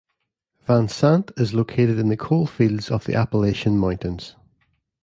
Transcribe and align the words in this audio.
Vansant 0.67 1.31
is 1.39 1.53
located 1.53 1.99
in 1.99 2.09
the 2.09 2.17
coalfields 2.17 2.89
of 2.89 3.05
the 3.05 3.13
Appalachian 3.13 3.77
Mountains. 3.77 4.35